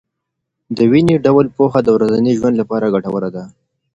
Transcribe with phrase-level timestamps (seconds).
[0.77, 3.43] دویني ډول پوهه د ورځني ژوند لپاره ګټوره ده.